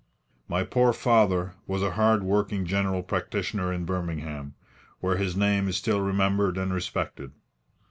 "My 0.47 0.63
poor 0.63 0.93
father 0.93 1.53
was 1.67 1.83
a 1.83 1.91
hard 1.91 2.23
working 2.23 2.65
general 2.65 3.03
practitioner 3.03 3.71
in 3.71 3.85
Birmingham, 3.85 4.55
where 4.99 5.17
his 5.17 5.35
name 5.37 5.67
is 5.67 5.77
still 5.77 6.01
remembered 6.01 6.57
and 6.57 6.73
respected. 6.73 7.33